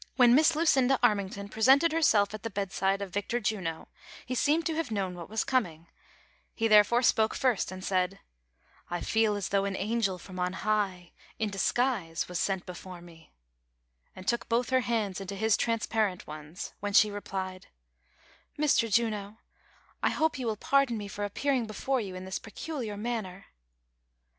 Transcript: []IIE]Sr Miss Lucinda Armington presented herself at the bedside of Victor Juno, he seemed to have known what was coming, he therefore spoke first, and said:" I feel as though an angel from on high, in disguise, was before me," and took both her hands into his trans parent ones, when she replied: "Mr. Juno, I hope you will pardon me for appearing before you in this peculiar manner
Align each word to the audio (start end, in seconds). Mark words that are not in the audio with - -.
[]IIE]Sr 0.17 0.33
Miss 0.33 0.55
Lucinda 0.55 0.97
Armington 1.03 1.47
presented 1.47 1.91
herself 1.91 2.33
at 2.33 2.41
the 2.41 2.49
bedside 2.49 3.03
of 3.03 3.13
Victor 3.13 3.39
Juno, 3.39 3.87
he 4.25 4.33
seemed 4.33 4.65
to 4.65 4.73
have 4.73 4.89
known 4.89 5.13
what 5.13 5.29
was 5.29 5.43
coming, 5.43 5.85
he 6.55 6.67
therefore 6.67 7.03
spoke 7.03 7.35
first, 7.35 7.71
and 7.71 7.85
said:" 7.85 8.19
I 8.89 9.01
feel 9.01 9.35
as 9.35 9.49
though 9.49 9.65
an 9.65 9.75
angel 9.75 10.17
from 10.17 10.39
on 10.39 10.53
high, 10.53 11.11
in 11.37 11.51
disguise, 11.51 12.27
was 12.27 12.43
before 12.65 12.99
me," 13.03 13.31
and 14.15 14.27
took 14.27 14.49
both 14.49 14.71
her 14.71 14.81
hands 14.81 15.21
into 15.21 15.35
his 15.35 15.55
trans 15.55 15.85
parent 15.85 16.25
ones, 16.25 16.73
when 16.79 16.93
she 16.93 17.11
replied: 17.11 17.67
"Mr. 18.57 18.91
Juno, 18.91 19.37
I 20.01 20.09
hope 20.09 20.39
you 20.39 20.47
will 20.47 20.57
pardon 20.57 20.97
me 20.97 21.07
for 21.07 21.25
appearing 21.25 21.67
before 21.67 22.01
you 22.01 22.15
in 22.15 22.25
this 22.25 22.39
peculiar 22.39 22.97
manner 22.97 23.45